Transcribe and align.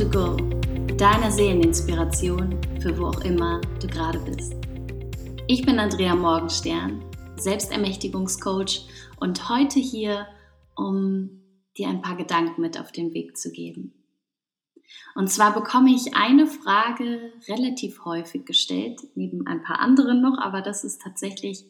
to 0.00 0.08
Go, 0.08 0.34
deine 0.96 1.30
Seeleninspiration 1.30 2.58
für 2.80 2.98
wo 2.98 3.08
auch 3.08 3.20
immer 3.20 3.60
du 3.82 3.86
gerade 3.86 4.18
bist. 4.20 4.54
Ich 5.46 5.66
bin 5.66 5.78
Andrea 5.78 6.14
Morgenstern, 6.14 7.04
Selbstermächtigungscoach 7.36 8.88
und 9.20 9.50
heute 9.50 9.78
hier, 9.78 10.26
um 10.74 11.42
dir 11.76 11.90
ein 11.90 12.00
paar 12.00 12.16
Gedanken 12.16 12.62
mit 12.62 12.80
auf 12.80 12.92
den 12.92 13.12
Weg 13.12 13.36
zu 13.36 13.52
geben. 13.52 13.92
Und 15.16 15.28
zwar 15.28 15.52
bekomme 15.52 15.90
ich 15.90 16.16
eine 16.16 16.46
Frage 16.46 17.34
relativ 17.46 18.06
häufig 18.06 18.46
gestellt, 18.46 19.02
neben 19.16 19.46
ein 19.46 19.62
paar 19.62 19.80
anderen 19.80 20.22
noch, 20.22 20.38
aber 20.38 20.62
das 20.62 20.82
ist 20.82 21.02
tatsächlich 21.02 21.66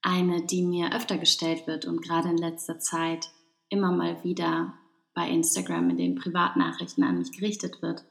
eine, 0.00 0.46
die 0.46 0.62
mir 0.62 0.94
öfter 0.94 1.18
gestellt 1.18 1.66
wird 1.66 1.84
und 1.84 2.00
gerade 2.00 2.30
in 2.30 2.38
letzter 2.38 2.78
Zeit 2.78 3.28
immer 3.68 3.92
mal 3.92 4.24
wieder 4.24 4.72
bei 5.16 5.30
Instagram 5.30 5.88
in 5.88 5.96
den 5.96 6.14
Privatnachrichten 6.14 7.02
an 7.02 7.18
mich 7.18 7.32
gerichtet 7.32 7.80
wird. 7.80 8.04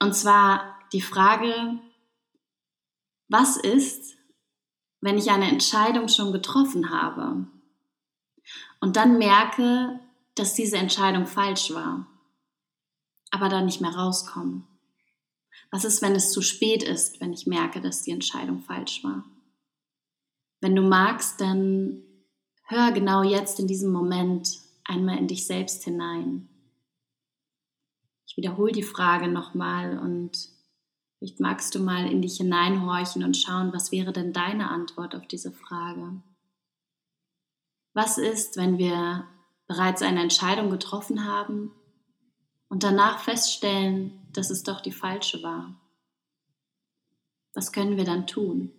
Und 0.00 0.14
zwar 0.14 0.78
die 0.94 1.02
Frage, 1.02 1.78
was 3.28 3.58
ist, 3.58 4.16
wenn 5.02 5.18
ich 5.18 5.30
eine 5.30 5.48
Entscheidung 5.48 6.08
schon 6.08 6.32
getroffen 6.32 6.90
habe 6.90 7.46
und 8.80 8.96
dann 8.96 9.18
merke, 9.18 10.00
dass 10.34 10.54
diese 10.54 10.78
Entscheidung 10.78 11.26
falsch 11.26 11.74
war, 11.74 12.06
aber 13.30 13.50
dann 13.50 13.66
nicht 13.66 13.82
mehr 13.82 13.94
rauskomme? 13.94 14.62
Was 15.70 15.84
ist, 15.84 16.00
wenn 16.00 16.14
es 16.14 16.32
zu 16.32 16.40
spät 16.40 16.82
ist, 16.82 17.20
wenn 17.20 17.34
ich 17.34 17.46
merke, 17.46 17.82
dass 17.82 18.02
die 18.02 18.12
Entscheidung 18.12 18.60
falsch 18.60 19.04
war? 19.04 19.24
Wenn 20.62 20.74
du 20.74 20.80
magst, 20.80 21.38
dann 21.42 22.02
hör 22.64 22.92
genau 22.92 23.22
jetzt 23.22 23.60
in 23.60 23.66
diesem 23.66 23.92
Moment 23.92 24.69
einmal 24.84 25.18
in 25.18 25.28
dich 25.28 25.46
selbst 25.46 25.84
hinein. 25.84 26.48
Ich 28.26 28.36
wiederhole 28.36 28.72
die 28.72 28.82
Frage 28.82 29.28
nochmal 29.28 29.98
und 29.98 30.48
vielleicht 31.18 31.40
magst 31.40 31.74
du 31.74 31.80
mal 31.80 32.10
in 32.10 32.22
dich 32.22 32.36
hineinhorchen 32.36 33.24
und 33.24 33.36
schauen, 33.36 33.72
was 33.72 33.92
wäre 33.92 34.12
denn 34.12 34.32
deine 34.32 34.70
Antwort 34.70 35.14
auf 35.14 35.26
diese 35.26 35.52
Frage? 35.52 36.22
Was 37.92 38.18
ist, 38.18 38.56
wenn 38.56 38.78
wir 38.78 39.26
bereits 39.66 40.02
eine 40.02 40.22
Entscheidung 40.22 40.70
getroffen 40.70 41.24
haben 41.24 41.72
und 42.68 42.84
danach 42.84 43.18
feststellen, 43.18 44.26
dass 44.32 44.50
es 44.50 44.62
doch 44.62 44.80
die 44.80 44.92
falsche 44.92 45.42
war? 45.42 45.74
Was 47.52 47.72
können 47.72 47.96
wir 47.96 48.04
dann 48.04 48.26
tun? 48.26 48.72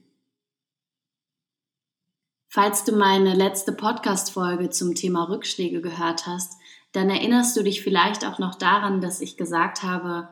Falls 2.53 2.83
du 2.83 2.91
meine 2.91 3.33
letzte 3.33 3.71
Podcast-Folge 3.71 4.69
zum 4.69 4.93
Thema 4.93 5.29
Rückschläge 5.29 5.79
gehört 5.79 6.27
hast, 6.27 6.59
dann 6.91 7.09
erinnerst 7.09 7.55
du 7.55 7.63
dich 7.63 7.81
vielleicht 7.81 8.25
auch 8.25 8.39
noch 8.39 8.55
daran, 8.55 8.99
dass 8.99 9.21
ich 9.21 9.37
gesagt 9.37 9.83
habe, 9.83 10.27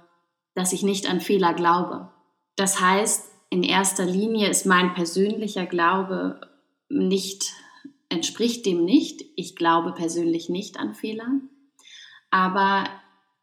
dass 0.54 0.74
ich 0.74 0.84
nicht 0.84 1.10
an 1.10 1.22
Fehler 1.22 1.54
glaube. 1.54 2.12
Das 2.58 2.82
heißt, 2.82 3.32
in 3.50 3.64
erster 3.64 4.04
Linie 4.04 4.50
ist 4.50 4.66
mein 4.66 4.94
persönlicher 4.94 5.66
Glaube 5.66 6.42
nicht, 6.90 7.54
entspricht 8.10 8.66
dem 8.66 8.84
nicht. 8.84 9.24
Ich 9.38 9.56
glaube 9.56 9.94
persönlich 9.94 10.50
nicht 10.50 10.78
an 10.78 10.96
Fehler. 10.96 11.40
Aber 12.32 12.84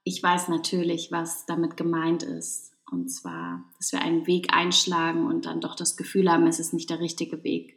ich 0.04 0.22
weiß 0.22 0.48
natürlich, 0.48 1.10
was 1.10 1.46
damit 1.46 1.78
gemeint 1.78 2.24
ist. 2.24 2.74
Und 2.92 3.08
zwar, 3.08 3.64
dass 3.78 3.92
wir 3.92 4.02
einen 4.02 4.26
Weg 4.26 4.52
einschlagen 4.52 5.24
und 5.24 5.46
dann 5.46 5.62
doch 5.62 5.76
das 5.76 5.96
Gefühl 5.96 6.30
haben, 6.30 6.46
es 6.46 6.60
ist 6.60 6.74
nicht 6.74 6.90
der 6.90 7.00
richtige 7.00 7.42
Weg. 7.42 7.75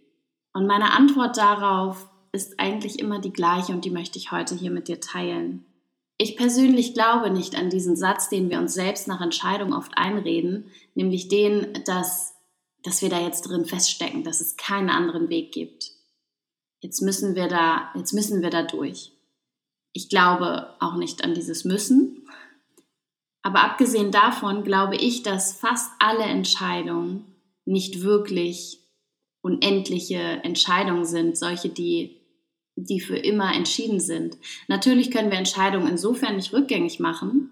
Und 0.54 0.68
meine 0.68 0.94
Antwort 0.94 1.38
darauf 1.38 2.10
ist 2.32 2.60
eigentlich 2.60 3.00
immer 3.00 3.20
die 3.20 3.34
gleiche 3.34 3.74
und 3.74 3.86
die 3.86 3.92
möchte 3.92 4.18
ich 4.18 4.32
heute 4.32 4.56
hier 4.56 4.72
mit 4.72 4.88
dir 4.88 5.00
teilen. 5.00 5.66
Ich 6.18 6.36
persönlich 6.36 6.94
glaube 6.94 7.32
nicht 7.32 7.56
an 7.56 7.70
diesen 7.70 7.96
Satz, 7.96 8.30
den 8.30 8.50
wir 8.50 8.60
uns 8.60 8.74
selbst 8.74 9.08
nach 9.08 9.22
Entscheidung 9.22 9.74
oft 9.74 9.98
einreden, 9.98 10.70
nämlich 10.94 11.30
den, 11.30 11.82
dass, 11.86 12.36
dass 12.84 13.02
wir 13.02 13.10
da 13.10 13.22
jetzt 13.22 13.44
drin 13.44 13.66
feststecken, 13.66 14.24
dass 14.24 14.42
es 14.42 14.58
keinen 14.58 14.90
anderen 14.90 15.30
Weg 15.30 15.54
gibt. 15.54 15.92
Jetzt 16.82 17.02
müssen 17.02 17.36
wir 17.36 17.48
da, 17.48 17.90
jetzt 17.96 18.14
müssen 18.14 18.42
wir 18.42 18.50
da 18.50 18.64
durch. 18.64 19.14
Ich 19.94 20.10
glaube 20.10 20.76
auch 20.80 20.96
nicht 20.96 21.24
an 21.24 21.34
dieses 21.34 21.64
Müssen. 21.64 22.28
Aber 23.42 23.64
abgesehen 23.64 24.12
davon 24.12 24.64
glaube 24.64 24.98
ich, 24.98 25.24
dass 25.24 25.54
fast 25.54 25.92
alle 26.00 26.24
Entscheidungen 26.24 27.34
nicht 27.66 28.02
wirklich 28.02 28.89
unendliche 29.42 30.18
Entscheidungen 30.18 31.06
sind, 31.06 31.38
solche, 31.38 31.70
die, 31.70 32.22
die 32.76 33.00
für 33.00 33.18
immer 33.18 33.54
entschieden 33.54 34.00
sind. 34.00 34.38
Natürlich 34.68 35.12
können 35.12 35.32
wir 35.32 35.38
Entscheidungen 35.38 35.88
insofern 35.88 36.36
nicht 36.36 36.54
rückgängig 36.54 37.00
machen, 37.00 37.52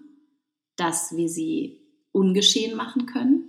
dass 0.76 1.16
wir 1.16 1.28
sie 1.28 1.80
ungeschehen 2.12 2.76
machen 2.76 3.06
können. 3.06 3.44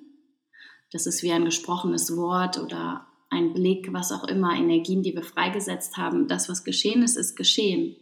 Das 0.92 1.06
ist 1.06 1.22
wie 1.22 1.32
ein 1.32 1.46
gesprochenes 1.46 2.16
Wort 2.16 2.58
oder 2.58 3.08
ein 3.30 3.54
Blick, 3.54 3.94
was 3.94 4.12
auch 4.12 4.24
immer, 4.24 4.56
Energien, 4.56 5.04
die 5.04 5.14
wir 5.14 5.24
freigesetzt 5.24 5.98
haben. 5.98 6.28
Das, 6.28 6.50
was 6.50 6.64
geschehen 6.64 7.04
ist, 7.04 7.16
ist 7.16 7.36
geschehen. 7.36 7.96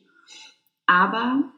Aber 0.85 1.51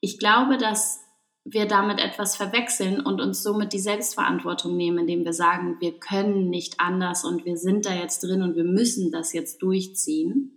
ich 0.00 0.18
glaube, 0.18 0.58
dass 0.58 1.00
wir 1.44 1.66
damit 1.66 2.00
etwas 2.00 2.36
verwechseln 2.36 3.00
und 3.00 3.20
uns 3.20 3.42
somit 3.42 3.74
die 3.74 3.78
Selbstverantwortung 3.78 4.76
nehmen, 4.76 5.00
indem 5.00 5.24
wir 5.24 5.34
sagen, 5.34 5.76
wir 5.78 5.98
können 5.98 6.48
nicht 6.48 6.80
anders 6.80 7.24
und 7.24 7.44
wir 7.44 7.58
sind 7.58 7.84
da 7.84 7.94
jetzt 7.94 8.20
drin 8.20 8.42
und 8.42 8.56
wir 8.56 8.64
müssen 8.64 9.12
das 9.12 9.34
jetzt 9.34 9.62
durchziehen 9.62 10.52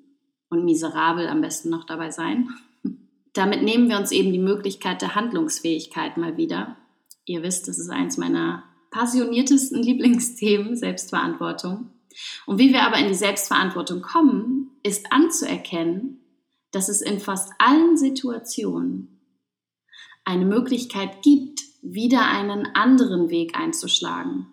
und 0.49 0.63
miserabel 0.63 1.27
am 1.27 1.41
besten 1.41 1.69
noch 1.69 1.85
dabei 1.85 2.09
sein. 2.09 2.47
Damit 3.33 3.63
nehmen 3.63 3.89
wir 3.89 3.97
uns 3.97 4.11
eben 4.11 4.31
die 4.31 4.39
Möglichkeit 4.39 5.01
der 5.01 5.13
Handlungsfähigkeit 5.13 6.15
mal 6.15 6.37
wieder. 6.37 6.77
Ihr 7.25 7.43
wisst, 7.43 7.67
das 7.67 7.77
ist 7.77 7.89
eins 7.89 8.17
meiner 8.17 8.63
passioniertesten 8.89 9.83
Lieblingsthemen, 9.83 10.77
Selbstverantwortung. 10.77 11.91
Und 12.45 12.59
wie 12.59 12.71
wir 12.71 12.83
aber 12.83 12.97
in 12.97 13.09
die 13.09 13.13
Selbstverantwortung 13.13 14.01
kommen, 14.01 14.71
ist 14.83 15.11
anzuerkennen, 15.11 16.21
dass 16.71 16.87
es 16.87 17.01
in 17.01 17.19
fast 17.19 17.51
allen 17.59 17.97
Situationen 17.97 19.16
eine 20.27 20.45
Möglichkeit 20.45 21.21
gibt, 21.21 21.61
wieder 21.81 22.27
einen 22.27 22.67
anderen 22.75 23.29
Weg 23.29 23.57
einzuschlagen. 23.57 24.47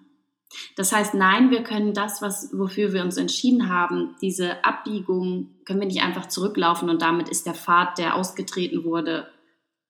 Das 0.77 0.93
heißt, 0.93 1.15
nein, 1.15 1.51
wir 1.51 1.65
können 1.65 1.95
das, 1.95 2.23
was, 2.23 2.51
wofür 2.57 2.93
wir 2.93 3.03
uns 3.03 3.17
entschieden 3.17 3.69
haben, 3.69 4.15
diese 4.23 4.65
Abbiegung, 4.65 5.51
können 5.65 5.81
wir 5.81 5.89
nicht 5.89 6.03
einfach 6.03 6.27
zurücklaufen 6.27 6.89
und 6.89 7.03
damit 7.03 7.29
ist 7.29 7.45
der 7.45 7.55
Pfad, 7.55 7.99
der 7.99 8.15
ausgetreten 8.15 8.85
wurde, 8.85 9.27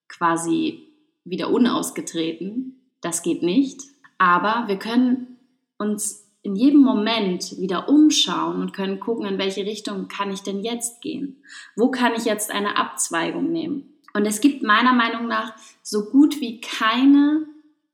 quasi 0.09 0.89
wieder 1.25 1.50
unausgetreten. 1.50 2.81
Das 3.03 3.23
geht 3.23 3.43
nicht. 3.43 3.83
Aber 4.17 4.65
wir 4.69 4.78
können 4.78 5.39
uns 5.77 6.25
in 6.43 6.56
jedem 6.56 6.81
Moment 6.81 7.59
wieder 7.59 7.91
umschauen 7.91 8.62
und 8.62 8.73
können 8.73 9.00
gucken, 9.00 9.27
in 9.27 9.39
welche 9.39 9.67
Richtung 9.67 10.09
kann 10.09 10.31
ich 10.31 10.43
denn 10.43 10.61
jetzt 10.61 11.03
gehen? 11.03 11.43
Wo 11.77 11.91
kann 11.91 12.15
ich 12.15 12.25
jetzt 12.25 12.50
eine 12.50 12.78
Abzweigung 12.78 13.50
nehmen? 13.50 13.94
Und 14.15 14.27
es 14.27 14.41
gibt 14.41 14.63
meiner 14.63 14.95
Meinung 14.95 15.27
nach 15.27 15.55
so 15.83 16.07
gut 16.07 16.41
wie 16.41 16.61
keine, 16.61 17.47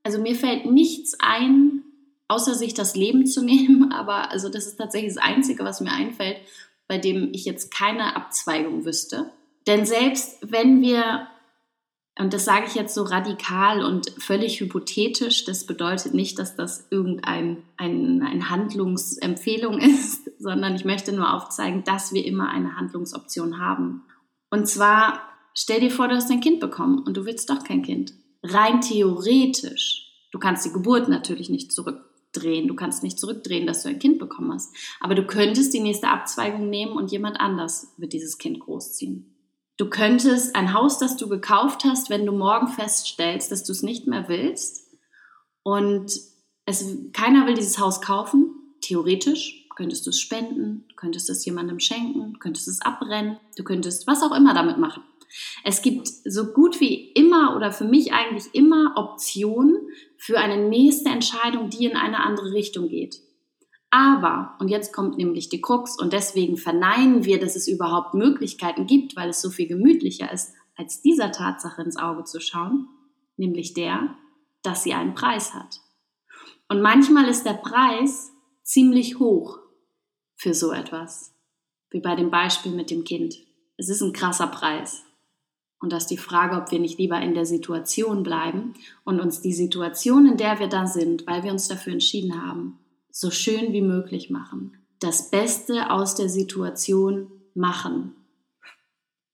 also 0.04 0.20
mir 0.20 0.36
fällt 0.36 0.66
nichts 0.66 1.16
ein, 1.19 1.82
außer 2.28 2.54
sich 2.54 2.75
das 2.75 2.94
Leben 2.94 3.26
zu 3.26 3.42
nehmen, 3.44 3.91
aber 3.91 4.30
also 4.30 4.48
das 4.48 4.66
ist 4.66 4.76
tatsächlich 4.76 5.14
das 5.14 5.22
Einzige, 5.22 5.64
was 5.64 5.80
mir 5.80 5.92
einfällt, 5.92 6.36
bei 6.86 6.98
dem 6.98 7.30
ich 7.32 7.44
jetzt 7.44 7.72
keine 7.72 8.16
Abzweigung 8.16 8.84
wüsste. 8.84 9.32
Denn 9.66 9.86
selbst 9.86 10.38
wenn 10.42 10.82
wir, 10.82 11.26
und 12.19 12.34
das 12.34 12.44
sage 12.44 12.66
ich 12.66 12.75
jetzt 12.75 12.94
so 12.94 13.04
radikal 13.04 13.82
und 13.84 14.10
völlig 14.19 14.60
hypothetisch, 14.60 15.44
das 15.44 15.66
bedeutet 15.66 16.12
nicht, 16.12 16.38
dass 16.38 16.56
das 16.56 16.86
irgendeine 16.91 17.59
ein, 17.76 18.22
ein 18.22 18.50
Handlungsempfehlung 18.50 19.78
ist, 19.78 20.30
sondern 20.38 20.75
ich 20.75 20.84
möchte 20.84 21.12
nur 21.12 21.32
aufzeigen, 21.32 21.84
dass 21.84 22.12
wir 22.12 22.25
immer 22.26 22.50
eine 22.50 22.76
Handlungsoption 22.76 23.59
haben. 23.59 24.03
Und 24.50 24.66
zwar 24.66 25.29
Stell 25.54 25.80
dir 25.80 25.91
vor, 25.91 26.08
du 26.08 26.14
hast 26.14 26.30
ein 26.30 26.41
Kind 26.41 26.60
bekommen 26.60 27.00
und 27.00 27.16
du 27.16 27.24
willst 27.24 27.50
doch 27.50 27.64
kein 27.64 27.82
Kind. 27.82 28.14
Rein 28.42 28.80
theoretisch. 28.80 30.06
Du 30.32 30.38
kannst 30.38 30.64
die 30.64 30.72
Geburt 30.72 31.08
natürlich 31.08 31.50
nicht 31.50 31.72
zurückdrehen. 31.72 32.68
Du 32.68 32.74
kannst 32.74 33.02
nicht 33.02 33.18
zurückdrehen, 33.18 33.66
dass 33.66 33.82
du 33.82 33.88
ein 33.88 33.98
Kind 33.98 34.18
bekommen 34.18 34.52
hast. 34.52 34.74
Aber 35.00 35.14
du 35.14 35.26
könntest 35.26 35.74
die 35.74 35.80
nächste 35.80 36.08
Abzweigung 36.08 36.70
nehmen 36.70 36.92
und 36.92 37.10
jemand 37.10 37.41
anders 37.41 37.94
wird 37.97 38.12
dieses 38.12 38.38
Kind 38.38 38.60
großziehen. 38.60 39.36
Du 39.76 39.88
könntest 39.88 40.54
ein 40.54 40.74
Haus, 40.74 40.98
das 40.98 41.16
du 41.16 41.28
gekauft 41.28 41.84
hast, 41.84 42.10
wenn 42.10 42.26
du 42.26 42.32
morgen 42.32 42.68
feststellst, 42.68 43.50
dass 43.50 43.64
du 43.64 43.72
es 43.72 43.82
nicht 43.82 44.06
mehr 44.06 44.28
willst 44.28 44.86
und 45.62 46.12
es, 46.66 46.84
keiner 47.12 47.46
will 47.46 47.54
dieses 47.54 47.78
Haus 47.78 48.00
kaufen, 48.03 48.54
theoretisch 48.82 49.66
könntest 49.74 50.04
du 50.04 50.10
es 50.10 50.20
spenden, 50.20 50.84
könntest 50.96 51.30
es 51.30 51.44
jemandem 51.46 51.80
schenken, 51.80 52.38
könntest 52.38 52.68
es 52.68 52.82
abbrennen, 52.82 53.38
du 53.56 53.64
könntest 53.64 54.06
was 54.06 54.22
auch 54.22 54.36
immer 54.36 54.53
damit 54.53 54.76
machen. 54.76 55.03
Es 55.65 55.82
gibt 55.82 56.09
so 56.09 56.53
gut 56.53 56.80
wie 56.80 57.12
immer 57.12 57.56
oder 57.56 57.72
für 57.72 57.84
mich 57.84 58.12
eigentlich 58.12 58.54
immer 58.54 58.94
Optionen 58.97 59.77
für 60.16 60.38
eine 60.38 60.68
nächste 60.68 61.10
Entscheidung, 61.10 61.71
die 61.71 61.84
in 61.84 61.97
eine 61.97 62.21
andere 62.21 62.53
Richtung 62.53 62.88
geht. 62.88 63.21
Aber, 63.91 64.56
und 64.60 64.68
jetzt 64.68 64.92
kommt 64.92 65.16
nämlich 65.16 65.48
die 65.48 65.60
Krux, 65.60 65.98
und 65.98 66.12
deswegen 66.12 66.56
verneinen 66.56 67.24
wir, 67.24 67.41
dass 67.41 67.56
es 67.56 67.66
überhaupt 67.66 68.15
Möglichkeiten 68.15 68.86
gibt, 68.86 69.16
weil 69.16 69.30
es 69.30 69.42
so 69.42 69.50
viel 69.50 69.66
gemütlicher 69.66 70.32
ist, 70.32 70.54
als 70.77 71.03
dieser 71.03 71.32
Tatsache 71.32 71.82
ins 71.82 71.97
Auge 71.97 72.24
zu 72.24 72.41
schauen, 72.41 72.88
nämlich 73.36 73.74
der, 73.74 74.15
dass 74.62 74.84
sie 74.84 74.94
einen 74.94 75.15
Preis 75.15 75.54
hat. 75.54 75.80
Und 76.68 76.82
manchmal 76.82 77.28
ist 77.28 77.44
der 77.44 77.54
Preis 77.54 78.30
ziemlich 78.62 79.18
hoch 79.18 79.59
für 80.36 80.54
so 80.54 80.71
etwas, 80.71 81.34
wie 81.91 82.00
bei 82.00 82.15
dem 82.15 82.30
Beispiel 82.30 82.72
mit 82.72 82.91
dem 82.91 83.03
Kind. 83.03 83.34
Es 83.77 83.88
ist 83.88 84.03
ein 84.03 84.12
krasser 84.12 84.47
Preis. 84.47 85.03
Und 85.80 85.92
das 85.92 86.04
ist 86.04 86.10
die 86.10 86.18
Frage, 86.18 86.56
ob 86.56 86.71
wir 86.71 86.78
nicht 86.78 86.98
lieber 86.98 87.21
in 87.21 87.34
der 87.34 87.47
Situation 87.47 88.22
bleiben 88.22 88.74
und 89.04 89.18
uns 89.18 89.41
die 89.41 89.54
Situation, 89.54 90.27
in 90.27 90.36
der 90.36 90.60
wir 90.60 90.68
da 90.68 90.86
sind, 90.86 91.27
weil 91.27 91.42
wir 91.42 91.50
uns 91.50 91.68
dafür 91.68 91.94
entschieden 91.94 92.44
haben, 92.44 92.78
so 93.10 93.30
schön 93.30 93.72
wie 93.72 93.80
möglich 93.80 94.30
machen. 94.30 94.77
Das 95.00 95.30
Beste 95.30 95.91
aus 95.91 96.15
der 96.15 96.28
Situation 96.28 97.30
machen, 97.54 98.15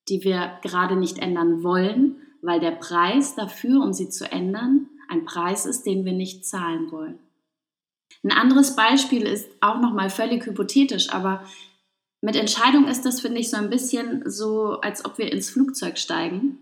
die 0.09 0.23
wir 0.23 0.59
gerade 0.63 0.95
nicht 0.95 1.19
ändern 1.19 1.65
wollen, 1.65 2.17
weil 2.43 2.61
der 2.61 2.71
Preis 2.71 3.35
dafür, 3.35 3.83
um 3.83 3.93
sie 3.93 4.09
zu 4.09 4.31
ändern, 4.31 4.89
ein 5.09 5.25
Preis 5.25 5.67
ist, 5.67 5.85
den 5.85 6.05
wir 6.05 6.13
nicht 6.13 6.47
zahlen 6.47 6.93
wollen. 6.93 7.19
Ein 8.23 8.31
anderes 8.33 8.77
Beispiel 8.77 9.23
ist 9.23 9.49
auch 9.61 9.81
nochmal 9.81 10.11
völlig 10.11 10.47
hypothetisch, 10.47 11.11
aber 11.13 11.45
mit 12.27 12.35
Entscheidung 12.35 12.89
ist 12.89 13.07
das, 13.07 13.21
finde 13.21 13.39
ich, 13.39 13.51
so 13.51 13.57
ein 13.57 13.71
bisschen 13.71 14.29
so, 14.29 14.81
als 14.81 15.05
ob 15.05 15.17
wir 15.17 15.31
ins 15.31 15.49
Flugzeug 15.49 15.97
steigen 15.97 16.59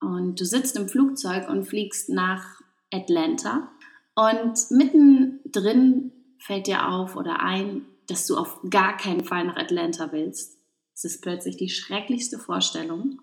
und 0.00 0.40
du 0.40 0.46
sitzt 0.46 0.78
im 0.78 0.88
Flugzeug 0.88 1.50
und 1.50 1.66
fliegst 1.66 2.08
nach 2.08 2.62
Atlanta 2.90 3.70
und 4.14 4.54
mittendrin 4.70 6.10
fällt 6.38 6.68
dir 6.68 6.88
auf 6.88 7.16
oder 7.16 7.40
ein, 7.40 7.84
dass 8.06 8.26
du 8.26 8.38
auf 8.38 8.62
gar 8.70 8.96
keinen 8.96 9.24
Fall 9.24 9.44
nach 9.44 9.58
Atlanta 9.58 10.10
willst. 10.10 10.58
Es 10.94 11.04
ist 11.04 11.20
plötzlich 11.20 11.58
die 11.58 11.68
schrecklichste 11.68 12.38
Vorstellung 12.38 13.20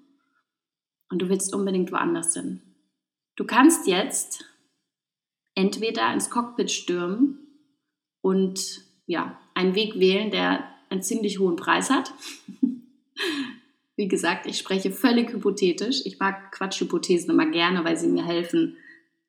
und 1.09 1.19
du 1.19 1.29
willst 1.29 1.51
unbedingt 1.51 1.91
woanders 1.91 2.35
hin. 2.35 2.61
Du 3.35 3.43
kannst 3.43 3.87
jetzt 3.87 4.45
entweder 5.55 6.13
ins 6.13 6.29
Cockpit 6.29 6.69
stürmen 6.69 7.39
und 8.21 8.83
ja, 9.07 9.41
einen 9.55 9.73
Weg 9.73 9.99
wählen, 9.99 10.29
der 10.29 10.71
einen 10.91 11.01
ziemlich 11.01 11.39
hohen 11.39 11.55
Preis 11.55 11.89
hat. 11.89 12.13
Wie 13.95 14.07
gesagt, 14.07 14.45
ich 14.45 14.57
spreche 14.57 14.91
völlig 14.91 15.31
hypothetisch. 15.31 16.01
Ich 16.05 16.19
mag 16.19 16.51
Quatschhypothesen 16.51 17.31
immer 17.31 17.45
gerne, 17.45 17.83
weil 17.83 17.97
sie 17.97 18.07
mir 18.07 18.25
helfen, 18.25 18.77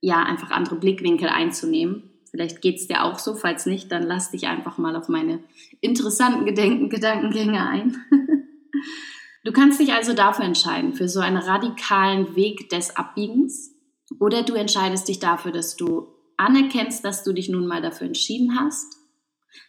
ja, 0.00 0.22
einfach 0.22 0.50
andere 0.50 0.76
Blickwinkel 0.76 1.28
einzunehmen. 1.28 2.10
Vielleicht 2.30 2.62
geht 2.62 2.76
es 2.76 2.88
dir 2.88 3.04
auch 3.04 3.18
so. 3.18 3.34
Falls 3.34 3.66
nicht, 3.66 3.92
dann 3.92 4.02
lass 4.02 4.30
dich 4.30 4.46
einfach 4.46 4.78
mal 4.78 4.96
auf 4.96 5.08
meine 5.08 5.40
interessanten 5.80 6.46
Gedenken 6.46 6.88
Gedankengänge 6.88 7.66
ein. 7.66 7.96
du 9.44 9.52
kannst 9.52 9.78
dich 9.78 9.92
also 9.92 10.14
dafür 10.14 10.46
entscheiden, 10.46 10.94
für 10.94 11.08
so 11.08 11.20
einen 11.20 11.36
radikalen 11.36 12.34
Weg 12.34 12.70
des 12.70 12.96
Abbiegens. 12.96 13.74
Oder 14.18 14.42
du 14.42 14.54
entscheidest 14.54 15.08
dich 15.08 15.18
dafür, 15.18 15.52
dass 15.52 15.76
du 15.76 16.08
anerkennst, 16.38 17.04
dass 17.04 17.22
du 17.22 17.32
dich 17.32 17.48
nun 17.48 17.66
mal 17.66 17.82
dafür 17.82 18.06
entschieden 18.06 18.58
hast 18.58 19.01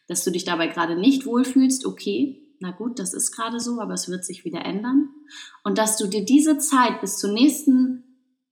dass 0.08 0.24
du 0.24 0.32
dich 0.32 0.46
dabei 0.46 0.68
gerade 0.68 0.96
nicht 0.96 1.26
wohlfühlst, 1.26 1.86
okay, 1.86 2.44
na 2.60 2.72
gut, 2.72 3.00
das 3.00 3.14
ist 3.14 3.32
gerade 3.36 3.60
so, 3.60 3.82
aber 3.82 3.94
es 3.94 4.08
wird 4.08 4.24
sich 4.24 4.46
wieder 4.46 4.64
ändern. 4.64 5.10
Und 5.64 5.78
dass 5.78 5.98
du 5.98 6.08
dir 6.08 6.24
diese 6.24 6.58
Zeit 6.58 7.02
bis 7.02 7.18
zur 7.18 7.32
nächsten 7.32 8.04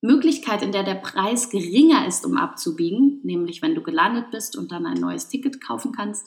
Möglichkeit, 0.01 0.63
in 0.63 0.71
der 0.71 0.83
der 0.83 0.95
Preis 0.95 1.49
geringer 1.49 2.07
ist, 2.07 2.25
um 2.25 2.35
abzubiegen, 2.35 3.21
nämlich 3.23 3.61
wenn 3.61 3.75
du 3.75 3.81
gelandet 3.81 4.31
bist 4.31 4.57
und 4.57 4.71
dann 4.71 4.85
ein 4.85 4.99
neues 4.99 5.29
Ticket 5.29 5.61
kaufen 5.61 5.91
kannst, 5.91 6.25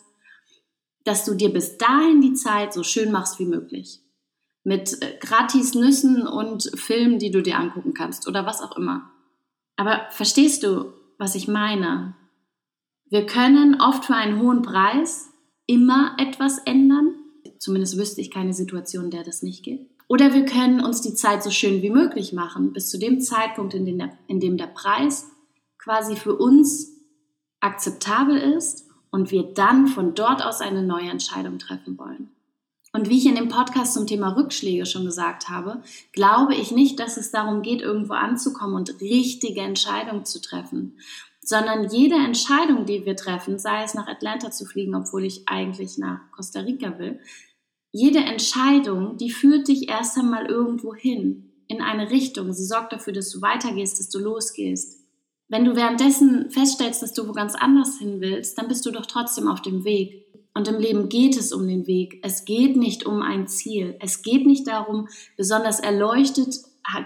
dass 1.04 1.24
du 1.24 1.34
dir 1.34 1.52
bis 1.52 1.76
dahin 1.76 2.20
die 2.20 2.34
Zeit 2.34 2.72
so 2.72 2.82
schön 2.82 3.12
machst 3.12 3.38
wie 3.38 3.46
möglich. 3.46 4.00
Mit 4.62 5.02
äh, 5.02 5.18
gratis 5.20 5.74
Nüssen 5.74 6.26
und 6.26 6.70
Filmen, 6.74 7.18
die 7.18 7.30
du 7.30 7.42
dir 7.42 7.58
angucken 7.58 7.92
kannst 7.92 8.26
oder 8.26 8.46
was 8.46 8.62
auch 8.62 8.76
immer. 8.76 9.10
Aber 9.76 10.06
verstehst 10.10 10.62
du, 10.62 10.92
was 11.18 11.34
ich 11.34 11.48
meine? 11.48 12.16
Wir 13.14 13.26
können 13.26 13.80
oft 13.80 14.06
für 14.06 14.16
einen 14.16 14.40
hohen 14.40 14.62
Preis 14.62 15.30
immer 15.68 16.16
etwas 16.18 16.58
ändern. 16.58 17.14
Zumindest 17.60 17.96
wüsste 17.96 18.20
ich 18.20 18.32
keine 18.32 18.52
Situation, 18.52 19.04
in 19.04 19.10
der 19.12 19.22
das 19.22 19.44
nicht 19.44 19.62
geht. 19.62 19.88
Oder 20.08 20.34
wir 20.34 20.44
können 20.44 20.84
uns 20.84 21.00
die 21.00 21.14
Zeit 21.14 21.44
so 21.44 21.50
schön 21.52 21.80
wie 21.80 21.90
möglich 21.90 22.32
machen, 22.32 22.72
bis 22.72 22.90
zu 22.90 22.98
dem 22.98 23.20
Zeitpunkt, 23.20 23.72
in 23.72 23.86
dem 23.86 23.98
der, 23.98 24.18
in 24.26 24.40
dem 24.40 24.56
der 24.56 24.66
Preis 24.66 25.30
quasi 25.78 26.16
für 26.16 26.34
uns 26.34 26.90
akzeptabel 27.60 28.36
ist 28.36 28.88
und 29.12 29.30
wir 29.30 29.44
dann 29.44 29.86
von 29.86 30.16
dort 30.16 30.44
aus 30.44 30.60
eine 30.60 30.82
neue 30.82 31.08
Entscheidung 31.08 31.60
treffen 31.60 31.96
wollen. 31.96 32.30
Und 32.92 33.10
wie 33.10 33.18
ich 33.18 33.26
in 33.26 33.36
dem 33.36 33.48
Podcast 33.48 33.94
zum 33.94 34.08
Thema 34.08 34.36
Rückschläge 34.36 34.86
schon 34.86 35.04
gesagt 35.04 35.48
habe, 35.48 35.82
glaube 36.10 36.56
ich 36.56 36.72
nicht, 36.72 36.98
dass 36.98 37.16
es 37.16 37.30
darum 37.30 37.62
geht, 37.62 37.80
irgendwo 37.80 38.14
anzukommen 38.14 38.74
und 38.74 39.00
richtige 39.00 39.60
Entscheidungen 39.60 40.24
zu 40.24 40.40
treffen, 40.40 40.96
sondern 41.44 41.90
jede 41.90 42.16
Entscheidung, 42.16 42.86
die 42.86 43.04
wir 43.04 43.16
treffen, 43.16 43.58
sei 43.58 43.84
es 43.84 43.94
nach 43.94 44.06
Atlanta 44.06 44.50
zu 44.50 44.64
fliegen, 44.64 44.94
obwohl 44.94 45.24
ich 45.24 45.48
eigentlich 45.48 45.98
nach 45.98 46.20
Costa 46.32 46.60
Rica 46.60 46.98
will, 46.98 47.20
jede 47.92 48.18
Entscheidung, 48.18 49.16
die 49.18 49.30
führt 49.30 49.68
dich 49.68 49.88
erst 49.88 50.18
einmal 50.18 50.46
irgendwo 50.46 50.94
hin, 50.94 51.52
in 51.68 51.80
eine 51.80 52.10
Richtung. 52.10 52.52
Sie 52.52 52.64
sorgt 52.64 52.92
dafür, 52.92 53.12
dass 53.12 53.30
du 53.30 53.40
weitergehst, 53.40 54.00
dass 54.00 54.08
du 54.08 54.18
losgehst. 54.18 55.00
Wenn 55.48 55.64
du 55.64 55.76
währenddessen 55.76 56.50
feststellst, 56.50 57.02
dass 57.02 57.12
du 57.12 57.28
wo 57.28 57.32
ganz 57.32 57.54
anders 57.54 57.98
hin 57.98 58.20
willst, 58.20 58.58
dann 58.58 58.68
bist 58.68 58.84
du 58.84 58.90
doch 58.90 59.06
trotzdem 59.06 59.46
auf 59.46 59.62
dem 59.62 59.84
Weg. 59.84 60.26
Und 60.54 60.68
im 60.68 60.78
Leben 60.78 61.08
geht 61.08 61.36
es 61.36 61.52
um 61.52 61.66
den 61.66 61.86
Weg. 61.86 62.20
Es 62.22 62.44
geht 62.44 62.76
nicht 62.76 63.06
um 63.06 63.22
ein 63.22 63.46
Ziel. 63.46 63.96
Es 64.00 64.22
geht 64.22 64.46
nicht 64.46 64.66
darum, 64.66 65.08
besonders 65.36 65.80
erleuchtet, 65.80 66.56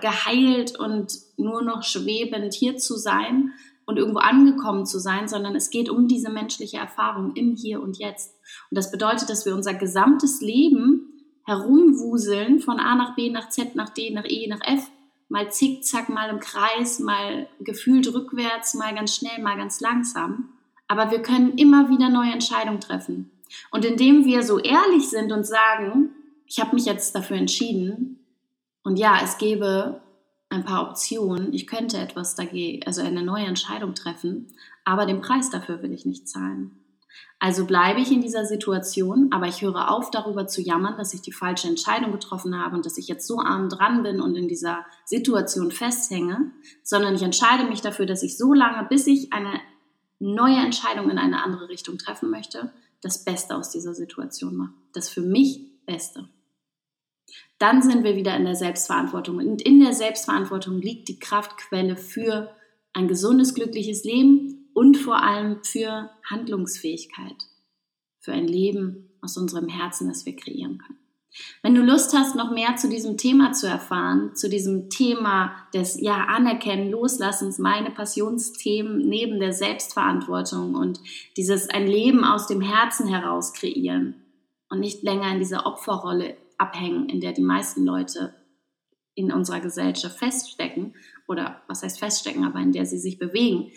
geheilt 0.01 0.79
und 0.79 1.13
nur 1.37 1.63
noch 1.63 1.83
schwebend 1.83 2.55
hier 2.55 2.77
zu 2.77 2.97
sein, 2.97 3.53
und 3.89 3.97
irgendwo 3.97 4.19
angekommen 4.19 4.85
zu 4.85 4.99
sein, 4.99 5.29
sondern 5.29 5.57
es 5.57 5.71
geht 5.71 5.89
um 5.89 6.09
diese 6.09 6.31
menschliche 6.31 6.77
Erfahrung 6.77 7.35
im 7.35 7.57
Hier 7.57 7.81
und 7.81 7.97
Jetzt. 7.97 8.37
Und 8.71 8.77
das 8.77 8.91
bedeutet, 8.91 9.31
dass 9.31 9.47
wir 9.47 9.55
unser 9.55 9.73
gesamtes 9.73 10.43
Leben 10.43 11.09
herumwuseln 11.47 12.61
von 12.61 12.81
A 12.81 12.95
nach 12.97 13.17
B, 13.17 13.31
nach 13.31 13.49
Z, 13.49 13.77
nach 13.77 13.89
D, 13.89 14.11
nach 14.11 14.27
E, 14.29 14.47
nach 14.47 14.61
F, 14.61 14.91
mal 15.31 15.51
zickzack, 15.51 16.11
mal 16.11 16.29
im 16.29 16.39
Kreis, 16.39 16.99
mal 16.99 17.49
gefühlt 17.61 18.13
rückwärts, 18.13 18.75
mal 18.75 18.95
ganz 18.95 19.17
schnell, 19.17 19.43
mal 19.43 19.57
ganz 19.57 19.81
langsam. 19.81 20.51
Aber 20.87 21.11
wir 21.11 21.23
können 21.23 21.57
immer 21.57 21.89
wieder 21.89 22.11
neue 22.11 22.33
Entscheidungen 22.33 22.81
treffen. 22.81 23.31
Und 23.71 23.87
indem 23.87 24.27
wir 24.27 24.43
so 24.43 24.59
ehrlich 24.59 25.09
sind 25.09 25.33
und 25.33 25.47
sagen, 25.47 26.11
ich 26.45 26.61
habe 26.61 26.75
mich 26.75 26.85
jetzt 26.85 27.15
dafür 27.15 27.39
entschieden 27.39 28.19
und 28.83 28.99
ja, 28.99 29.19
es 29.25 29.39
gäbe 29.39 30.03
ein 30.51 30.65
paar 30.65 30.89
Optionen. 30.89 31.53
Ich 31.53 31.67
könnte 31.67 31.99
etwas 31.99 32.35
dagegen, 32.35 32.87
also 32.87 33.03
eine 33.03 33.23
neue 33.23 33.47
Entscheidung 33.47 33.95
treffen, 33.95 34.49
aber 34.85 35.07
den 35.07 35.21
Preis 35.21 35.51
dafür 35.51 35.83
will 35.83 35.93
ich 35.93 36.07
nicht 36.07 36.29
zahlen. 36.29 36.73
Also 37.41 37.67
bleibe 37.67 38.01
ich 38.01 38.11
in 38.11 38.21
dieser 38.21 38.45
Situation, 38.45 39.29
aber 39.33 39.47
ich 39.47 39.63
höre 39.63 39.91
auf, 39.91 40.11
darüber 40.11 40.49
zu 40.49 40.61
jammern, 40.61 40.97
dass 40.97 41.15
ich 41.15 41.23
die 41.23 41.33
falsche 41.33 41.69
Entscheidung 41.69 42.11
getroffen 42.11 42.57
habe 42.59 42.77
und 42.77 42.85
dass 42.85 42.99
ich 42.99 43.07
jetzt 43.07 43.27
so 43.27 43.39
arm 43.39 43.69
dran 43.69 44.03
bin 44.03 44.21
und 44.21 44.35
in 44.35 44.49
dieser 44.49 44.85
Situation 45.05 45.71
festhänge, 45.71 46.51
sondern 46.83 47.15
ich 47.15 47.23
entscheide 47.23 47.65
mich 47.65 47.81
dafür, 47.81 48.07
dass 48.07 48.25
ich 48.25 48.37
so 48.37 48.53
lange, 48.55 48.89
bis 48.89 49.07
ich 49.07 49.33
eine 49.33 49.61
neue 50.19 50.57
Entscheidung 50.57 51.11
in 51.11 51.19
eine 51.19 51.43
andere 51.45 51.69
Richtung 51.69 51.97
treffen 51.99 52.31
möchte, 52.31 52.73
das 53.03 53.25
Beste 53.25 53.57
aus 53.57 53.71
dieser 53.71 53.95
Situation 53.95 54.57
mache. 54.57 54.75
Das 54.93 55.09
für 55.09 55.21
mich 55.21 55.85
Beste 55.87 56.29
dann 57.59 57.83
sind 57.83 58.05
wir 58.05 58.17
wieder 58.17 58.37
in 58.37 58.45
der 58.45 58.55
Selbstverantwortung. 58.55 59.39
Und 59.39 59.63
in 59.63 59.81
der 59.81 59.93
Selbstverantwortung 59.93 60.81
liegt 60.81 61.09
die 61.09 61.19
Kraftquelle 61.19 61.97
für 61.97 62.51
ein 62.93 63.09
gesundes, 63.09 63.55
glückliches 63.55 64.05
Leben 64.05 64.71
und 64.75 64.97
vor 64.97 65.23
allem 65.23 65.63
für 65.65 66.11
Handlungsfähigkeit, 66.25 67.37
für 68.21 68.33
ein 68.33 68.47
Leben 68.47 69.11
aus 69.21 69.37
unserem 69.37 69.69
Herzen, 69.69 70.09
das 70.09 70.25
wir 70.25 70.37
kreieren 70.37 70.79
können. 70.79 70.99
Wenn 71.63 71.75
du 71.75 71.83
Lust 71.83 72.17
hast, 72.17 72.37
noch 72.37 72.51
mehr 72.51 72.77
zu 72.77 72.89
diesem 72.89 73.17
Thema 73.17 73.53
zu 73.53 73.69
erfahren, 73.69 74.35
zu 74.35 74.49
diesem 74.49 74.89
Thema 74.89 75.53
des 75.75 76.01
ja, 76.01 76.25
Anerkennen, 76.25 76.91
Loslassens, 76.91 77.59
meine 77.59 77.91
Passionsthemen 77.91 78.99
neben 78.99 79.39
der 79.39 79.53
Selbstverantwortung 79.53 80.75
und 80.75 81.01
dieses 81.37 81.69
ein 81.69 81.87
Leben 81.87 82.25
aus 82.25 82.47
dem 82.47 82.61
Herzen 82.61 83.07
heraus 83.09 83.53
kreieren 83.53 84.15
und 84.71 84.81
nicht 84.81 85.03
länger 85.03 85.31
in 85.33 85.39
dieser 85.39 85.67
Opferrolle 85.67 86.37
abhängen, 86.59 87.09
in 87.09 87.21
der 87.21 87.33
die 87.33 87.43
meisten 87.43 87.85
Leute 87.85 88.35
in 89.15 89.33
unserer 89.33 89.61
Gesellschaft 89.61 90.19
feststecken 90.19 90.95
oder 91.27 91.63
was 91.67 91.83
heißt 91.83 91.99
feststecken, 91.99 92.45
aber 92.45 92.61
in 92.61 92.73
der 92.73 92.87
sie 92.87 92.99
sich 92.99 93.19
bewegen, 93.19 93.73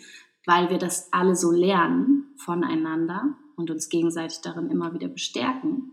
weil 0.46 0.70
wir 0.70 0.78
das 0.78 1.12
alle 1.12 1.34
so 1.34 1.50
lernen 1.50 2.34
voneinander 2.36 3.36
und 3.56 3.70
uns 3.70 3.88
gegenseitig 3.88 4.40
darin 4.42 4.70
immer 4.70 4.94
wieder 4.94 5.08
bestärken. 5.08 5.92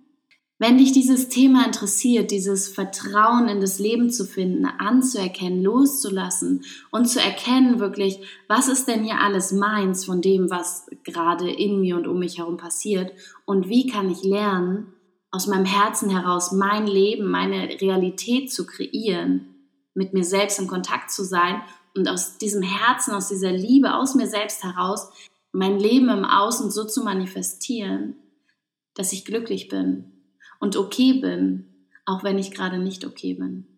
Wenn 0.61 0.77
dich 0.77 0.91
dieses 0.91 1.29
Thema 1.29 1.65
interessiert, 1.65 2.31
dieses 2.31 2.67
Vertrauen 2.67 3.47
in 3.47 3.61
das 3.61 3.79
Leben 3.79 4.09
zu 4.09 4.25
finden, 4.25 4.65
anzuerkennen, 4.65 5.63
loszulassen 5.63 6.65
und 6.91 7.07
zu 7.07 7.21
erkennen 7.21 7.79
wirklich, 7.79 8.19
was 8.49 8.67
ist 8.67 8.89
denn 8.89 9.05
hier 9.05 9.21
alles 9.21 9.53
meins 9.53 10.03
von 10.03 10.21
dem, 10.21 10.49
was 10.49 10.87
gerade 11.05 11.49
in 11.49 11.79
mir 11.79 11.95
und 11.95 12.07
um 12.07 12.19
mich 12.19 12.39
herum 12.39 12.57
passiert 12.57 13.13
und 13.45 13.69
wie 13.69 13.87
kann 13.87 14.11
ich 14.11 14.23
lernen, 14.23 14.93
aus 15.31 15.47
meinem 15.47 15.65
Herzen 15.65 16.09
heraus 16.09 16.51
mein 16.51 16.87
Leben, 16.87 17.29
meine 17.29 17.79
Realität 17.81 18.51
zu 18.51 18.65
kreieren, 18.65 19.55
mit 19.93 20.13
mir 20.13 20.23
selbst 20.23 20.59
in 20.59 20.67
Kontakt 20.67 21.11
zu 21.11 21.23
sein 21.23 21.61
und 21.95 22.07
aus 22.07 22.37
diesem 22.37 22.61
Herzen, 22.61 23.13
aus 23.13 23.27
dieser 23.27 23.51
Liebe, 23.51 23.95
aus 23.95 24.15
mir 24.15 24.27
selbst 24.27 24.63
heraus, 24.63 25.09
mein 25.51 25.79
Leben 25.79 26.09
im 26.09 26.25
Außen 26.25 26.71
so 26.71 26.85
zu 26.85 27.03
manifestieren, 27.03 28.15
dass 28.95 29.13
ich 29.13 29.25
glücklich 29.25 29.67
bin 29.67 30.11
und 30.59 30.75
okay 30.75 31.13
bin, 31.13 31.87
auch 32.05 32.23
wenn 32.23 32.37
ich 32.37 32.51
gerade 32.51 32.79
nicht 32.79 33.05
okay 33.05 33.33
bin. 33.33 33.68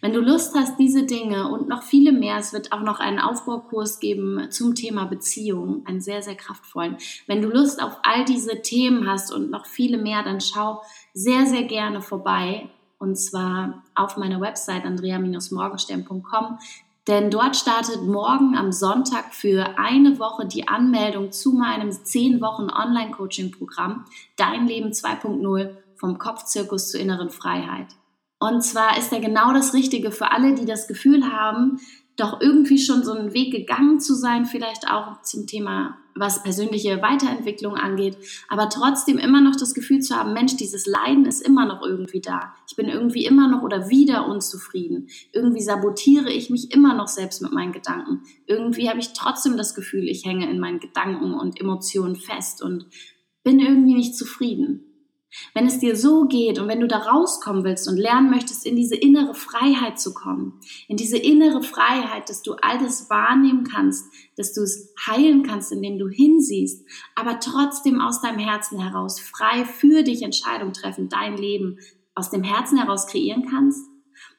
Wenn 0.00 0.12
du 0.12 0.20
Lust 0.20 0.54
hast, 0.56 0.78
diese 0.78 1.04
Dinge 1.04 1.48
und 1.48 1.68
noch 1.68 1.82
viele 1.82 2.12
mehr, 2.12 2.36
es 2.38 2.52
wird 2.52 2.72
auch 2.72 2.80
noch 2.80 3.00
einen 3.00 3.20
Aufbaukurs 3.20 4.00
geben 4.00 4.50
zum 4.50 4.74
Thema 4.74 5.06
Beziehung, 5.06 5.82
einen 5.86 6.00
sehr, 6.00 6.22
sehr 6.22 6.34
kraftvollen. 6.34 6.96
Wenn 7.26 7.42
du 7.42 7.48
Lust 7.48 7.82
auf 7.82 7.96
all 8.02 8.24
diese 8.24 8.60
Themen 8.62 9.08
hast 9.08 9.32
und 9.32 9.50
noch 9.50 9.66
viele 9.66 9.98
mehr, 9.98 10.22
dann 10.22 10.40
schau 10.40 10.82
sehr, 11.14 11.46
sehr 11.46 11.64
gerne 11.64 12.00
vorbei 12.02 12.68
und 12.98 13.16
zwar 13.16 13.84
auf 13.94 14.16
meiner 14.16 14.40
Website 14.40 14.84
andrea-morgenstern.com. 14.84 16.58
Denn 17.06 17.30
dort 17.30 17.56
startet 17.56 18.02
morgen 18.02 18.54
am 18.54 18.70
Sonntag 18.70 19.34
für 19.34 19.78
eine 19.78 20.18
Woche 20.18 20.44
die 20.46 20.68
Anmeldung 20.68 21.32
zu 21.32 21.52
meinem 21.52 21.90
10 21.90 22.42
Wochen 22.42 22.68
Online-Coaching-Programm 22.70 24.04
Dein 24.36 24.66
Leben 24.66 24.90
2.0 24.90 25.70
vom 25.96 26.18
Kopfzirkus 26.18 26.90
zur 26.90 27.00
inneren 27.00 27.30
Freiheit. 27.30 27.97
Und 28.40 28.62
zwar 28.62 28.98
ist 28.98 29.12
er 29.12 29.20
genau 29.20 29.52
das 29.52 29.74
Richtige 29.74 30.10
für 30.12 30.30
alle, 30.30 30.54
die 30.54 30.64
das 30.64 30.86
Gefühl 30.86 31.32
haben, 31.32 31.80
doch 32.18 32.40
irgendwie 32.40 32.78
schon 32.78 33.04
so 33.04 33.12
einen 33.12 33.32
Weg 33.32 33.52
gegangen 33.52 34.00
zu 34.00 34.14
sein, 34.14 34.44
vielleicht 34.44 34.90
auch 34.90 35.22
zum 35.22 35.46
Thema, 35.46 35.96
was 36.16 36.42
persönliche 36.42 37.00
Weiterentwicklung 37.00 37.74
angeht, 37.74 38.16
aber 38.48 38.68
trotzdem 38.68 39.18
immer 39.18 39.40
noch 39.40 39.54
das 39.54 39.72
Gefühl 39.72 40.00
zu 40.00 40.16
haben, 40.16 40.32
Mensch, 40.32 40.56
dieses 40.56 40.86
Leiden 40.86 41.26
ist 41.26 41.40
immer 41.40 41.64
noch 41.64 41.80
irgendwie 41.80 42.20
da. 42.20 42.54
Ich 42.68 42.74
bin 42.74 42.88
irgendwie 42.88 43.24
immer 43.24 43.48
noch 43.48 43.62
oder 43.62 43.88
wieder 43.88 44.26
unzufrieden. 44.26 45.08
Irgendwie 45.32 45.62
sabotiere 45.62 46.30
ich 46.30 46.50
mich 46.50 46.72
immer 46.72 46.94
noch 46.94 47.06
selbst 47.06 47.40
mit 47.40 47.52
meinen 47.52 47.72
Gedanken. 47.72 48.22
Irgendwie 48.46 48.88
habe 48.88 48.98
ich 48.98 49.12
trotzdem 49.12 49.56
das 49.56 49.76
Gefühl, 49.76 50.08
ich 50.08 50.24
hänge 50.24 50.50
in 50.50 50.58
meinen 50.58 50.80
Gedanken 50.80 51.34
und 51.34 51.60
Emotionen 51.60 52.16
fest 52.16 52.62
und 52.62 52.86
bin 53.44 53.60
irgendwie 53.60 53.94
nicht 53.94 54.16
zufrieden. 54.16 54.84
Wenn 55.58 55.66
es 55.66 55.80
dir 55.80 55.96
so 55.96 56.26
geht 56.26 56.60
und 56.60 56.68
wenn 56.68 56.78
du 56.78 56.86
da 56.86 56.98
rauskommen 56.98 57.64
willst 57.64 57.88
und 57.88 57.96
lernen 57.96 58.30
möchtest, 58.30 58.64
in 58.64 58.76
diese 58.76 58.94
innere 58.94 59.34
Freiheit 59.34 59.98
zu 59.98 60.14
kommen, 60.14 60.60
in 60.86 60.96
diese 60.96 61.16
innere 61.18 61.64
Freiheit, 61.64 62.28
dass 62.28 62.42
du 62.42 62.54
all 62.62 62.78
das 62.78 63.10
wahrnehmen 63.10 63.64
kannst, 63.64 64.06
dass 64.36 64.52
du 64.52 64.62
es 64.62 64.94
heilen 65.04 65.42
kannst, 65.42 65.72
indem 65.72 65.98
du 65.98 66.08
hinsiehst, 66.08 66.86
aber 67.16 67.40
trotzdem 67.40 68.00
aus 68.00 68.20
deinem 68.20 68.38
Herzen 68.38 68.78
heraus 68.78 69.18
frei 69.18 69.64
für 69.64 70.04
dich 70.04 70.22
Entscheidungen 70.22 70.74
treffen, 70.74 71.08
dein 71.08 71.36
Leben 71.36 71.80
aus 72.14 72.30
dem 72.30 72.44
Herzen 72.44 72.78
heraus 72.78 73.08
kreieren 73.08 73.44
kannst, 73.50 73.84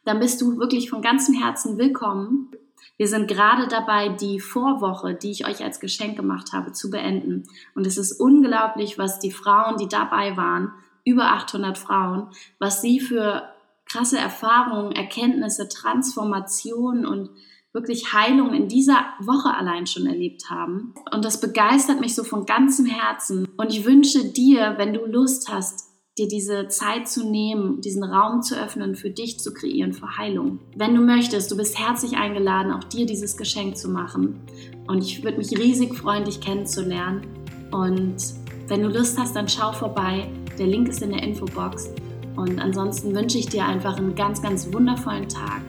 dann 0.05 0.21
bist 0.21 0.39
du 0.39 0.57
wirklich 0.57 0.89
von 0.89 1.01
ganzem 1.01 1.35
Herzen 1.35 1.77
willkommen. 1.77 2.49
Wir 2.95 3.09
sind 3.09 3.27
gerade 3.27 3.67
dabei, 3.67 4.07
die 4.07 4.39
Vorwoche, 4.39 5.15
die 5.15 5.31
ich 5.31 5.45
euch 5.45 5.65
als 5.65 5.81
Geschenk 5.81 6.15
gemacht 6.15 6.53
habe, 6.53 6.71
zu 6.71 6.89
beenden. 6.89 7.43
Und 7.75 7.85
es 7.85 7.97
ist 7.97 8.13
unglaublich, 8.21 8.97
was 8.97 9.19
die 9.19 9.31
Frauen, 9.31 9.75
die 9.75 9.89
dabei 9.89 10.37
waren, 10.37 10.71
über 11.09 11.31
800 11.31 11.77
Frauen, 11.77 12.27
was 12.59 12.81
sie 12.81 12.99
für 12.99 13.43
krasse 13.85 14.17
Erfahrungen, 14.17 14.91
Erkenntnisse, 14.91 15.67
Transformationen 15.67 17.05
und 17.05 17.29
wirklich 17.73 18.13
Heilung 18.13 18.53
in 18.53 18.67
dieser 18.67 19.05
Woche 19.19 19.53
allein 19.53 19.85
schon 19.85 20.07
erlebt 20.07 20.49
haben. 20.49 20.93
Und 21.11 21.23
das 21.25 21.39
begeistert 21.39 21.99
mich 21.99 22.15
so 22.15 22.23
von 22.23 22.45
ganzem 22.45 22.85
Herzen. 22.85 23.47
Und 23.57 23.71
ich 23.71 23.85
wünsche 23.85 24.31
dir, 24.31 24.75
wenn 24.77 24.93
du 24.93 25.05
Lust 25.05 25.49
hast, 25.49 25.89
dir 26.17 26.27
diese 26.27 26.67
Zeit 26.67 27.07
zu 27.07 27.29
nehmen, 27.29 27.79
diesen 27.81 28.03
Raum 28.03 28.41
zu 28.41 28.55
öffnen, 28.55 28.95
für 28.95 29.09
dich 29.09 29.39
zu 29.39 29.53
kreieren, 29.53 29.93
für 29.93 30.17
Heilung. 30.17 30.59
Wenn 30.75 30.93
du 30.93 31.01
möchtest, 31.01 31.49
du 31.51 31.57
bist 31.57 31.79
herzlich 31.79 32.17
eingeladen, 32.17 32.73
auch 32.73 32.83
dir 32.83 33.05
dieses 33.05 33.37
Geschenk 33.37 33.77
zu 33.77 33.89
machen. 33.89 34.41
Und 34.87 35.03
ich 35.03 35.23
würde 35.23 35.37
mich 35.37 35.57
riesig 35.57 35.95
freuen, 35.95 36.25
dich 36.25 36.41
kennenzulernen. 36.41 37.25
Und 37.71 38.17
wenn 38.67 38.81
du 38.81 38.89
Lust 38.89 39.17
hast, 39.17 39.35
dann 39.35 39.47
schau 39.47 39.71
vorbei. 39.71 40.27
Der 40.59 40.67
Link 40.67 40.89
ist 40.89 41.01
in 41.01 41.11
der 41.11 41.23
Infobox. 41.23 41.89
Und 42.35 42.59
ansonsten 42.59 43.15
wünsche 43.15 43.37
ich 43.37 43.47
dir 43.47 43.65
einfach 43.65 43.97
einen 43.97 44.13
ganz, 44.13 44.41
ganz 44.41 44.71
wundervollen 44.71 45.27
Tag. 45.27 45.61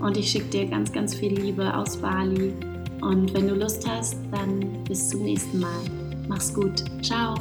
Und 0.00 0.16
ich 0.16 0.30
schicke 0.30 0.48
dir 0.48 0.66
ganz, 0.66 0.90
ganz 0.92 1.14
viel 1.14 1.38
Liebe 1.38 1.74
aus 1.74 1.98
Bali. 1.98 2.52
Und 3.00 3.32
wenn 3.34 3.46
du 3.46 3.54
Lust 3.54 3.88
hast, 3.88 4.16
dann 4.32 4.84
bis 4.84 5.10
zum 5.10 5.22
nächsten 5.22 5.60
Mal. 5.60 5.80
Mach's 6.28 6.52
gut. 6.52 6.84
Ciao. 7.02 7.34